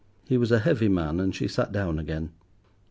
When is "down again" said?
1.71-2.31